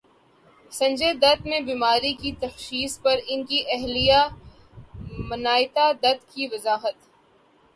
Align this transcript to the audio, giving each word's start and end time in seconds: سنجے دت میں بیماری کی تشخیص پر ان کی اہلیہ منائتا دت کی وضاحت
سنجے 0.71 1.11
دت 1.13 1.45
میں 1.45 1.59
بیماری 1.59 2.13
کی 2.13 2.31
تشخیص 2.39 2.99
پر 3.01 3.19
ان 3.27 3.43
کی 3.45 3.61
اہلیہ 3.67 4.21
منائتا 5.29 5.91
دت 6.03 6.27
کی 6.33 6.47
وضاحت 6.51 6.95